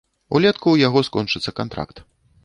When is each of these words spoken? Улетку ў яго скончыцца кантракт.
Улетку 0.37 0.61
ў 0.71 0.77
яго 0.87 1.03
скончыцца 1.09 1.53
кантракт. 1.59 1.97